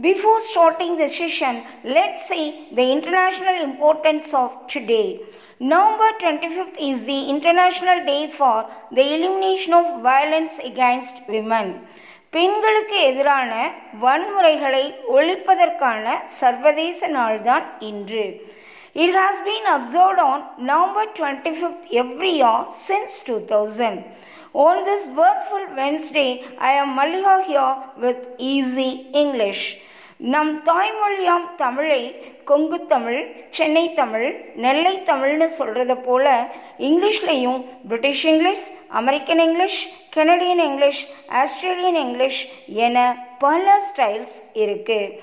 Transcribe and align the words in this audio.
Before 0.00 0.40
starting 0.40 0.96
the 0.96 1.08
session, 1.08 1.62
let's 1.84 2.26
see 2.28 2.68
the 2.72 2.86
international 2.92 3.62
importance 3.62 4.32
of 4.32 4.66
today. 4.66 5.20
November 5.60 6.10
25th 6.22 6.76
is 6.80 7.04
the 7.04 7.20
International 7.28 7.98
Day 8.06 8.32
for 8.38 8.66
the 8.90 9.04
Elimination 9.16 9.74
of 9.74 10.02
Violence 10.02 10.54
Against 10.70 11.28
Women. 11.28 11.68
பெண்களுக்கு 12.36 12.96
எதிரான 13.10 13.52
வன்முறைகளை 14.04 14.84
ஒழிப்பதற்கான 15.16 16.04
சர்வதேச 16.40 17.08
நாள்தான் 17.18 17.66
இன்று 17.90 18.24
It 18.94 19.12
has 19.14 19.36
been 19.48 19.66
observed 19.74 20.18
on 20.30 20.40
November 20.70 21.04
25th 21.18 21.84
every 22.02 22.32
year 22.40 22.58
since 22.88 23.12
2000. 23.28 24.04
On 24.54 24.84
this 24.84 25.06
birthful 25.18 25.64
Wednesday, 25.78 26.44
I 26.58 26.72
am 26.72 26.90
Maliha 26.98 27.36
here 27.46 27.74
with 27.96 28.18
Easy 28.38 28.90
English. 29.22 29.62
நம் 30.19 30.51
தாய்மொழியாம் 30.65 31.55
தமிழை 31.55 31.99
கொங்கு 32.43 32.85
தமிழ் 32.85 33.19
சென்னை 33.49 33.83
தமிழ் 33.93 34.29
நெல்லை 34.55 34.93
தமிழ்னு 35.09 35.47
சொல்கிறத 35.57 35.95
போல் 36.05 36.29
இங்கிலீஷ்லேயும் 36.87 37.59
British 37.87 38.25
English 38.25 38.63
American 39.01 39.39
English 39.39 39.79
Canadian 40.15 40.63
English 40.69 41.01
Australian 41.41 41.99
English 42.05 42.39
என 42.85 42.97
பல 43.39 43.81
ஸ்டைல்ஸ் 43.87 44.37
இருக்குது 44.63 45.13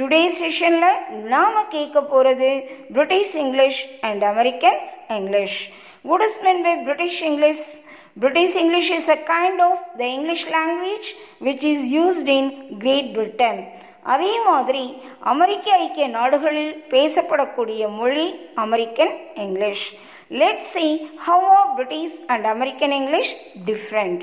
டுடே 0.00 0.22
செஷனில் 0.40 0.98
நாம் 1.32 1.68
கேட்க 1.68 2.02
போகிறது 2.02 2.50
British 2.92 3.34
English 3.34 3.80
and 4.00 4.24
American 4.24 4.80
English. 5.18 5.58
What 6.04 6.22
is 6.26 6.40
meant 6.44 6.62
by 6.66 6.74
British 6.84 7.22
English 7.22 7.66
british 8.16 8.54
english 8.56 8.90
is 8.90 9.08
a 9.08 9.18
kind 9.24 9.60
of 9.60 9.76
the 9.98 10.04
english 10.04 10.42
language 10.50 11.14
which 11.38 11.62
is 11.64 11.80
used 12.02 12.28
in 12.28 12.46
great 12.78 13.14
britain. 13.14 13.58
அதே 14.02 14.40
மாதிரி 14.40 14.96
அமெரிக்க 15.20 15.76
ஐக்கிய 15.76 16.06
நாடுகளில் 16.06 16.84
பேசப்படக்கூடிய 16.90 17.88
மொழி 17.88 18.26
American 18.54 19.14
English. 19.34 19.94
Let 20.28 20.60
see 20.60 21.10
how 21.16 21.44
are 21.44 21.74
British 21.74 22.18
and 22.26 22.44
American 22.44 22.92
English 22.92 23.32
different 23.66 24.22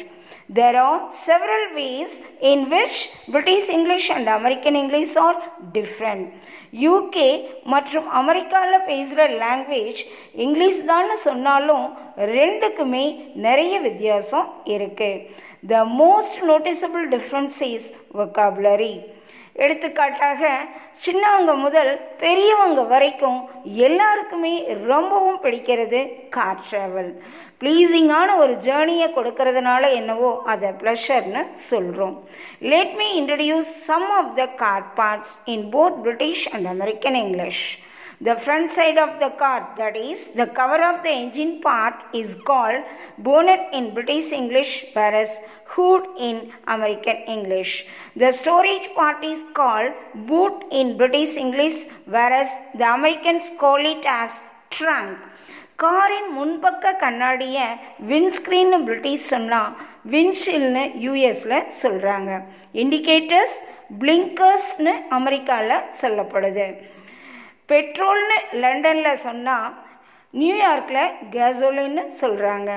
There 0.50 0.78
are 0.78 1.12
several 1.12 1.76
ways 1.76 2.24
in 2.42 2.70
which 2.70 3.10
British 3.28 3.68
English 3.68 4.10
and 4.10 4.30
American 4.30 4.76
English 4.76 5.16
are 5.18 5.36
different. 5.74 6.24
UK 6.74 7.28
மற்றும் 7.64 8.08
அமெரிக்காவில் 8.10 8.86
பேசுகிற 8.86 9.28
language 9.28 10.00
English 10.36 10.86
தான் 10.86 11.12
சொன்னாலும் 11.18 11.86
ரெண்டுக்குமே 12.18 13.06
நிறைய 13.34 13.80
வித்தியாசம் 13.80 14.48
இருக்குது 14.66 15.26
the 15.68 15.84
most 16.02 16.40
noticeable 16.44 17.06
difference 17.16 17.62
is 17.62 17.90
vocabulary 18.18 18.94
எடுத்துக்காட்டாக 19.58 20.42
சின்னவங்க 21.02 21.54
முதல் 21.58 21.92
பெரியவங்க 22.20 22.82
வரைக்கும் 22.86 23.40
எல்லாருக்குமே 23.82 24.54
ரொம்பவும் 24.86 25.40
பிடிக்கிறது 25.44 26.00
கார் 26.30 26.64
ட்ராவல் 26.64 27.12
ப்ளீஸிங்கான 27.62 28.30
ஒரு 28.38 28.54
ஜேர்னியை 28.66 29.08
கொடுக்கறதுனால 29.14 29.84
என்னவோ 29.94 30.32
அதை 30.46 30.70
ப்ளஷர்னு 30.82 31.44
சொல்கிறோம் 31.70 32.16
let 32.66 32.96
me 32.96 33.10
introduce 33.18 33.74
some 33.86 34.08
of 34.20 34.32
the 34.36 34.46
car 34.56 34.88
parts 34.98 35.36
in 35.48 35.66
both 35.70 36.00
British 36.02 36.46
and 36.54 36.70
American 36.76 37.20
English 37.20 37.64
The 38.21 38.37
front 38.37 38.71
side 38.71 38.99
of 38.99 39.19
the 39.19 39.31
car, 39.31 39.61
that 39.79 39.97
is, 39.97 40.19
the 40.35 40.47
cover 40.47 40.81
of 40.83 41.03
the 41.03 41.11
engine 41.11 41.61
part, 41.61 41.95
is 42.15 42.35
called 42.45 42.85
bonnet 43.19 43.63
in 43.73 43.95
British 43.95 44.31
English, 44.33 44.73
whereas 44.93 45.31
hood 45.67 46.05
in 46.19 46.53
American 46.69 47.17
English. 47.27 47.73
The 48.17 48.31
storage 48.33 48.95
part 48.95 49.25
is 49.25 49.41
called 49.55 49.93
boot 50.31 50.65
in 50.71 50.97
British 50.97 51.37
English, 51.37 51.77
whereas 52.07 52.51
the 52.75 52.89
Americans 52.95 53.51
call 53.59 53.85
it 53.95 54.05
as 54.21 54.31
trunk. 54.71 55.19
காரின் 55.83 56.29
முன்பக்க 56.39 56.93
கண்ணாடியை 57.03 57.67
விண்ஸ்க்ரீன்னு 58.11 58.79
British 58.89 59.31
சொன்னால் 59.31 59.73
விண்ஷில்னு 60.13 60.85
யூஎஸில் 61.05 61.57
சொல்கிறாங்க 61.83 62.31
indicators 62.83 63.57
பிளிங்கர்ஸ்னு 64.03 64.93
அமெரிக்காவில் 65.19 65.87
சொல்லப்படுது 66.03 66.67
பெட்ரோல்னு 67.72 68.38
லண்டனில் 68.64 69.24
சொன்னால் 69.26 69.74
நியூயார்க்கில் 70.34 71.16
கேசோலின்னு 71.36 72.04
சொல்கிறாங்க 72.22 72.72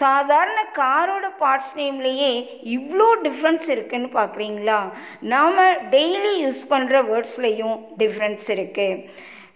சாதாரண 0.00 0.58
காரோட 0.80 1.26
பார்ட்ஸ் 1.42 1.72
நேம்லேயே 1.80 2.32
இவ்வளோ 2.76 3.06
டிஃப்ரென்ஸ் 3.26 3.68
இருக்குன்னு 3.74 4.08
பார்க்குறீங்களா 4.18 4.80
நாம் 5.32 5.58
டெய்லி 5.94 6.34
யூஸ் 6.44 6.62
பண்ணுற 6.72 7.00
வேர்ட்ஸ்லேயும் 7.10 7.76
டிஃப்ரென்ஸ் 8.02 8.48
இருக்குது 8.56 8.90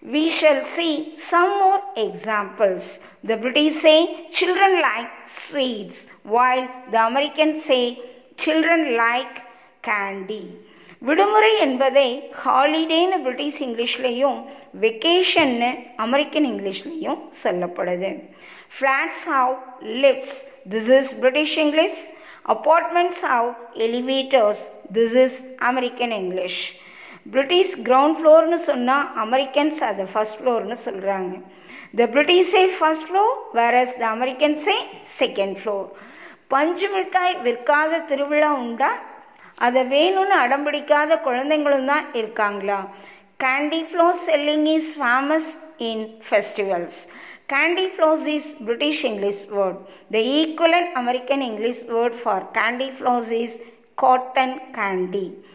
we 0.05 0.29
shall 0.31 0.65
see 0.65 1.17
some 1.17 1.51
more 1.59 1.81
examples. 1.95 2.99
The 3.23 3.37
British 3.37 3.81
say 3.81 4.29
children 4.33 4.81
like 4.81 5.09
sweets, 5.29 6.07
while 6.25 6.67
the 6.91 7.07
Americans 7.07 7.63
say 7.63 7.99
children 8.37 8.97
like 8.97 9.41
candy. 9.81 10.45
விடுமுறை 11.03 11.51
என்பதை 11.65 12.07
ஹாலிடேன்னு 12.43 13.17
பிரிட்டிஷ் 13.25 13.61
இங்கிலீஷ்லேயும் 13.65 14.37
வெக்கேஷன்னு 14.83 15.71
அமெரிக்கன் 16.05 16.47
இங்கிலீஷ்லேயும் 16.51 17.19
சொல்லப்படுது. 17.43 18.11
Flats 18.75 19.23
have 19.33 19.53
lifts 20.03 20.37
this 20.73 20.91
is 20.99 21.11
British 21.23 21.57
English 21.65 21.97
apartments 22.53 23.21
have 23.33 23.49
elevators 23.87 24.63
this 24.97 25.17
is 25.25 25.37
American 25.71 26.15
English 26.21 26.61
British 27.33 27.75
ground 27.89 28.17
ஃப்ளோர்னு 28.19 28.59
சொன்னால் 28.69 29.05
Americans 29.25 29.79
அதை 29.89 30.05
first 30.13 30.39
ஃப்ளோர்னு 30.39 30.77
சொல்கிறாங்க 30.87 31.33
த 31.99 32.07
பிரிட்டிஷே 32.15 32.63
ஃபஸ்ட் 32.77 33.07
ஃப்ளோர் 33.09 33.33
வேரஸ் 33.59 33.95
த 34.01 34.05
அமெரிக்கன்ஸே 34.15 34.77
செகண்ட் 35.19 35.57
ஃப்ளோர் 35.61 35.87
பஞ்சு 36.53 36.87
மிட்டாய் 36.95 37.35
விற்காத 37.45 37.99
திருவிழா 38.09 38.49
உண்டா? 38.63 38.89
அதை 39.55 39.81
வேணும்னு 39.83 40.37
அடம்பிடிக்காத 40.45 41.19
குழந்தைங்களும் 41.25 41.85
தான் 41.85 42.05
இருக்காங்களா? 42.13 42.87
Candy 43.43 43.83
floss 43.83 44.15
selling 44.25 44.65
is 44.65 45.01
famous 45.01 45.51
in 45.77 46.21
festivals 46.29 47.01
candy 47.53 47.87
floss 47.87 48.25
is 48.25 48.43
british 48.65 49.03
english 49.03 49.49
word. 49.51 49.75
The 50.11 50.19
equivalent 50.19 50.91
american 50.93 51.41
english 51.41 51.85
word 51.87 52.13
for 52.13 52.43
candy 52.51 52.89
floss 52.99 53.29
is 53.29 53.49
cotton 54.01 54.59
candy. 54.71 55.45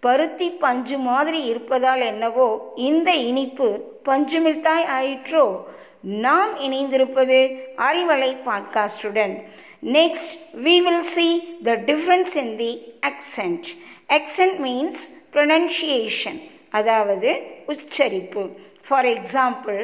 பருத்தி 0.00 0.50
பஞ்சு 0.50 0.98
மாதிரி 0.98 1.42
இருப்பதால் 1.42 2.00
என்னவோ 2.00 2.72
இந்த 2.76 3.14
இனிப்பு 3.14 3.78
பஞ்சு 4.02 4.40
மிட்டாய் 4.40 4.86
ஆயிற்றோ? 4.98 5.60
நாம் 6.02 6.58
இணைந்திருப்பது 6.58 7.58
Arivalai 7.76 8.36
பாட்காஸ்டுடன் 8.46 9.42
next 9.97 10.31
we 10.65 10.75
will 10.87 11.07
see 11.15 11.27
the 11.69 11.75
difference 11.89 12.35
in 12.43 12.53
the 12.61 12.71
accent 13.11 13.69
accent 14.19 14.59
means 14.67 15.03
pronunciation 15.35 16.39
அதாவது 16.79 17.31
உச்சரிப்பு 17.73 18.45
for 18.87 19.09
example 19.15 19.81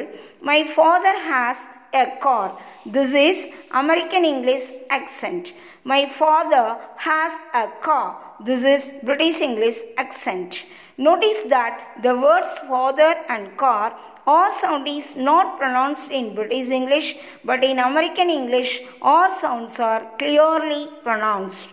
my 0.50 0.58
father 0.72 1.20
has 1.30 1.64
a 2.02 2.06
car 2.26 2.50
this 2.96 3.16
is 3.28 3.44
American 3.82 4.26
English 4.34 4.70
accent 4.98 5.50
my 5.92 6.02
father 6.18 6.72
has 7.06 7.38
a 7.62 7.66
car 7.88 8.10
This 8.40 8.64
is 8.64 9.04
British 9.04 9.42
English 9.42 9.78
accent. 9.98 10.64
Notice 10.98 11.40
that 11.48 11.98
the 12.00 12.16
words 12.16 12.56
father 12.60 13.14
and 13.28 13.54
car 13.58 13.92
R 14.33 14.53
sound 14.59 14.87
is 14.87 15.07
not 15.29 15.47
pronounced 15.59 16.09
in 16.19 16.25
British 16.37 16.69
English 16.77 17.07
but 17.47 17.63
in 17.69 17.79
American 17.87 18.29
English 18.39 18.71
R 19.15 19.35
sounds 19.41 19.75
are 19.89 20.03
clearly 20.21 20.83
pronounced. 21.05 21.65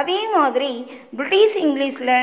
அதே 0.00 0.20
மாதிரி 0.36 0.70
British 1.18 1.56
இங்கிலீஷில் 1.64 2.14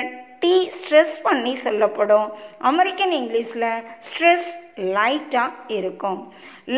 D 0.43 0.55
stress 0.77 1.15
பண்ணி 1.27 1.53
சொல்லப்படும். 1.65 2.27
American 2.71 3.13
இங்கிலீஷில் 3.19 3.69
stress 4.07 4.49
லைட்டாக 4.97 5.71
இருக்கும். 5.79 6.19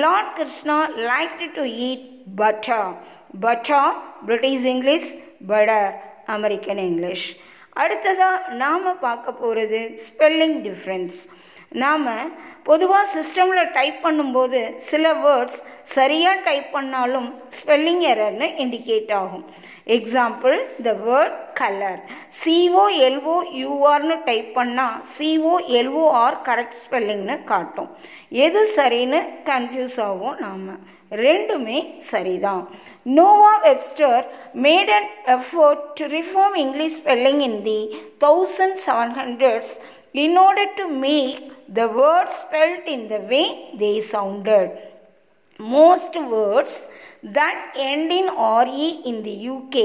Lord 0.03 0.31
Krishna 0.39 0.77
like 1.11 1.41
to 1.57 1.65
eat 1.87 2.05
butter 2.41 2.89
butter 3.45 3.91
British 4.27 4.67
English 4.75 5.09
butter 5.51 5.91
American 6.37 6.81
English 6.89 7.27
அடுத்ததாக 7.81 8.53
நாம் 8.61 8.87
பார்க்க 9.07 9.39
போகிறது 9.41 9.81
ஸ்பெல்லிங் 10.07 10.57
டிஃப்ரென்ஸ் 10.67 11.19
நாம் 11.71 12.07
பொதுவாக 12.63 13.07
சிஸ்டமில் 13.15 13.71
டைப் 13.71 13.99
பண்ணும்போது 14.03 14.75
சில 14.75 15.13
வேர்ட்ஸ் 15.13 15.59
சரியாக 15.81 16.41
டைப் 16.41 16.71
பண்ணாலும் 16.71 17.33
ஸ்பெல்லிங் 17.59 18.03
எரர்னு 18.11 18.47
இண்டிகேட் 18.63 19.13
ஆகும். 19.13 19.45
Example 19.85 20.57
the 20.83 20.91
word 21.07 21.35
colour 21.53 21.99
C O L O 22.43 23.35
யூஆர்னு 23.61 24.23
type 24.23 24.59
பண்ணால் 24.59 24.97
C O L O R 25.17 26.37
correct 26.43 26.79
ஸ்பெல்லிங்னு 26.83 27.43
காட்டும். 27.43 27.89
எது 28.29 28.69
சரின்னு 28.75 29.21
கன்ஃபியூஸ் 29.45 30.01
ஆகும் 30.01 30.37
நாம். 30.39 30.97
ரெண்டுமே 31.11 31.99
சரிதான். 31.99 32.69
Noah 33.03 33.61
Webster 33.63 34.25
made 34.53 34.91
an 34.97 35.09
effort 35.25 35.85
to 35.93 36.05
reform 36.05 36.55
English 36.55 36.97
spelling 37.03 37.39
in 37.39 37.61
the 37.63 37.79
thousand 38.19 38.77
seven 38.87 39.15
hundreds 39.21 39.73
in 40.11 40.37
order 40.37 40.73
to 40.73 40.87
make 40.87 41.41
the 41.73 41.87
words 41.87 42.35
spelt 42.35 42.87
in 42.87 43.07
the 43.07 43.19
way 43.31 43.71
they 43.77 44.01
sounded. 44.01 44.71
Most 45.59 46.15
words 46.15 46.91
that 47.21 47.73
end 47.75 48.11
in 48.11 48.27
RE 48.27 49.01
in 49.05 49.23
the 49.23 49.49
UK 49.49 49.75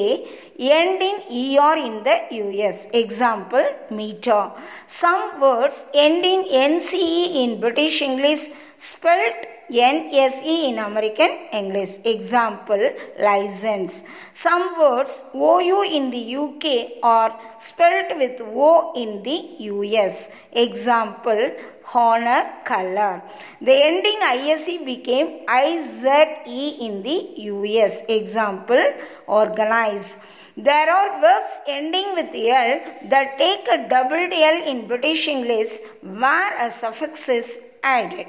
end 0.59 1.03
in 1.03 1.17
ER 1.59 1.77
in 1.77 2.05
the 2.05 2.17
US. 2.31 2.87
Example, 2.93 3.67
meter. 3.91 4.51
Some 4.87 5.41
words 5.41 5.85
end 5.93 6.25
in 6.25 6.45
NCE 6.45 7.45
in 7.45 7.61
British 7.61 8.03
English 8.03 8.51
spelt 8.79 9.47
NSE 9.71 10.69
in 10.69 10.79
American 10.79 11.31
English. 11.53 11.99
Example, 12.05 12.91
license. 13.19 14.05
Some 14.35 14.79
words 14.79 15.23
OU 15.35 15.83
in 15.83 16.11
the 16.11 16.37
UK 16.37 17.03
are 17.03 17.39
spelt 17.59 18.17
with 18.17 18.41
O 18.41 18.93
in 18.95 19.23
the 19.23 19.39
US. 19.73 20.31
Example, 20.53 21.51
honor, 21.93 22.51
color. 22.65 23.23
The 23.61 23.73
ending 23.73 24.19
ISE 24.23 24.85
became 24.85 25.45
IZE 25.49 26.05
in 26.47 27.03
the 27.03 27.19
US. 27.53 28.03
Example, 28.09 28.85
organize. 29.27 30.19
There 30.57 30.89
are 30.89 31.21
verbs 31.21 31.53
ending 31.67 32.15
with 32.15 32.33
L 32.33 32.81
that 33.09 33.39
take 33.39 33.67
a 33.69 33.89
doubled 33.89 34.33
L 34.33 34.63
in 34.73 34.87
British 34.87 35.27
English 35.27 35.71
where 36.03 36.67
a 36.67 36.71
suffix 36.71 37.29
is 37.29 37.51
added. 37.83 38.29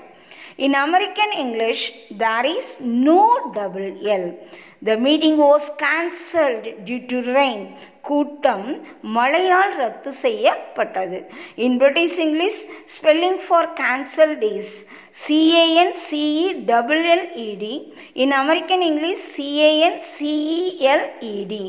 In 0.58 0.74
American 0.74 1.32
English, 1.38 1.92
there 2.10 2.46
is 2.46 2.80
no 2.82 3.52
double 3.54 4.08
L. 4.10 4.34
The 4.85 4.97
meeting 5.07 5.37
was 5.39 5.65
cancelled 5.85 6.67
due 6.89 7.03
to 7.11 7.19
rain. 7.39 7.63
கூட்டம் 8.09 8.69
மழையால் 9.17 9.75
ரத்து 9.81 10.11
செய்யப்பட்டது 10.23 11.19
in 11.65 11.77
British 11.83 12.17
English 12.25 12.61
spelling 12.95 13.41
for 13.47 13.69
cancelled 13.81 14.45
is 14.57 14.73
C A N 15.25 15.95
CE 16.07 16.47
double 16.73 17.03
L 17.15 17.27
E D 17.49 17.75
in 18.25 18.35
American 18.43 18.85
English 18.91 19.27
C A N 19.37 20.01
சிஇஎல்இடி 20.15 21.65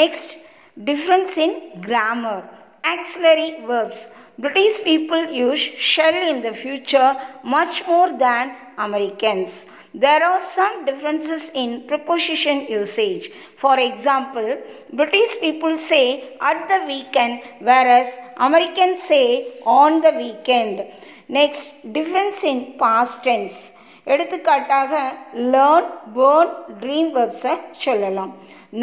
next 0.00 0.32
difference 0.76 1.36
in 1.46 1.56
grammar 1.88 2.46
auxiliary 2.84 3.50
verbs. 3.66 4.00
British 4.38 4.74
people 4.84 5.22
use 5.36 5.62
shall 5.90 6.16
in 6.32 6.42
the 6.42 6.52
future 6.54 7.08
much 7.44 7.76
more 7.86 8.10
than 8.18 8.44
Americans. 8.80 9.66
There 9.94 10.22
are 10.22 10.40
some 10.40 10.84
differences 10.84 11.50
in 11.54 11.86
preposition 11.86 12.66
usage. 12.70 13.30
For 13.56 13.78
example, 13.80 14.48
British 14.92 15.32
people 15.40 15.78
say 15.78 16.04
at 16.40 16.60
the 16.68 16.80
weekend, 16.86 17.42
whereas 17.60 18.10
Americans 18.38 19.02
say 19.02 19.24
on 19.64 20.00
the 20.00 20.12
weekend. 20.16 20.74
Next, 21.30 21.92
difference 21.92 22.42
in 22.44 22.60
past 22.78 23.24
tense. 23.24 23.58
எடுத்துக்காட்டாக 24.06 24.92
learn 25.54 25.86
burn 26.16 26.50
dream 26.82 27.08
வெப்ஸை 27.16 27.54
சொல்லலாம் 27.84 28.32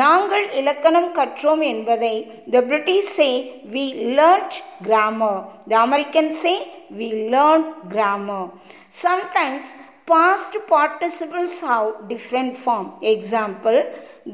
நாங்கள் 0.01 0.45
இலக்கணம் 0.59 1.09
கற்றோம் 1.17 1.61
என்பதை 1.71 2.15
the 2.53 2.61
British 2.69 3.11
say 3.17 3.29
we 3.73 3.85
learnt 4.17 4.57
grammar 4.87 5.39
the 5.71 5.75
American 5.87 6.31
say 6.43 6.53
we 6.99 7.07
learn 7.35 7.65
grammar 7.93 8.49
sometimes 8.94 9.70
past 10.08 10.52
participles 10.68 11.54
have 11.60 11.86
different 12.08 12.52
form 12.56 12.86
example 13.04 13.76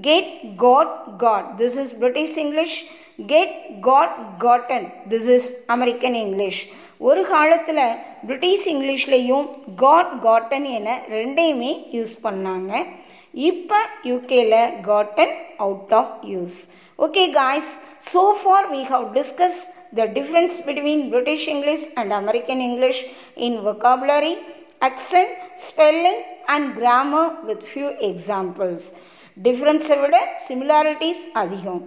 get 0.00 0.26
got 0.56 0.90
got 1.18 1.44
this 1.58 1.74
is 1.76 1.88
british 1.94 2.34
english 2.36 2.74
get 3.26 3.50
got 3.80 4.12
gotten 4.38 4.84
this 5.06 5.26
is 5.36 5.44
american 5.68 6.16
english 6.24 6.60
ஒரு 7.00 7.22
காலத்தில் 7.26 7.82
British 8.26 8.66
இங்கிலீஷ்லேயும் 8.72 9.46
God 9.82 10.12
cotton 10.22 10.66
என 10.76 10.90
ரெண்டையுமே 11.14 11.72
use 11.96 12.14
பண்ணாங்க 12.22 12.72
இப்போ 13.48 13.78
யூகேல 14.10 14.56
gotten 14.88 15.34
out 15.64 15.94
of 16.00 16.14
use 16.32 16.58
okay 16.99 17.25
guys 17.39 17.71
so 18.13 18.23
for 18.41 18.67
we 18.75 18.81
have 18.93 19.05
discuss 19.19 19.59
the 19.99 20.05
difference 20.17 20.57
between 20.69 21.03
British 21.13 21.47
English 21.55 21.85
and 22.01 22.13
American 22.21 22.63
English 22.69 23.01
in 23.47 23.59
vocabulary 23.69 24.33
accent, 24.81 25.29
spelling 25.57 26.23
and 26.47 26.75
grammar 26.75 27.27
with 27.47 27.63
few 27.65 27.89
examples. 28.09 28.81
டிஃப்ரென்ஸை 29.37 29.95
விட 29.99 30.15
similarities 30.45 31.21
அதிகம் 31.41 31.81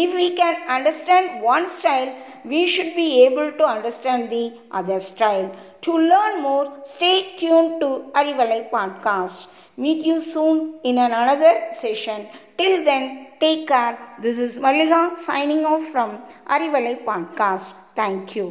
if 0.00 0.12
we 0.18 0.26
can 0.40 0.54
understand 0.74 1.24
one 1.52 1.64
style 1.76 2.10
we 2.52 2.60
should 2.72 2.92
be 3.00 3.06
able 3.24 3.48
to 3.60 3.64
understand 3.74 4.22
the 4.34 4.44
other 4.80 4.98
style 5.08 5.48
to 5.86 5.92
learn 6.10 6.34
more 6.46 6.66
stay 6.92 7.16
tuned 7.40 7.74
to 7.82 7.88
arivalai 8.20 8.60
podcast 8.76 9.40
meet 9.84 10.00
you 10.10 10.18
soon 10.34 10.58
in 10.90 10.98
an 11.06 11.14
another 11.22 11.54
session 11.82 12.20
till 12.57 12.83
then 12.83 13.27
take 13.39 13.67
care. 13.67 13.97
This 14.19 14.37
is 14.37 14.57
malika 14.57 15.01
signing 15.15 15.65
off 15.65 15.85
from 15.95 16.21
arivalai 16.47 16.95
podcast. 17.09 17.73
Thank 17.95 18.35
you 18.35 18.47